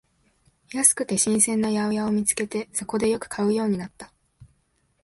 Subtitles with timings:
[0.73, 4.11] 安くて新鮮な八百屋を見つけて、そこでよく買うようになった